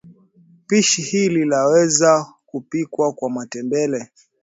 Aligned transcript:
Pishi 0.67 1.01
hili 1.01 1.45
laweza 1.45 2.33
kupikwa 2.45 3.13
kwa 3.13 3.29
matembele 3.29 4.09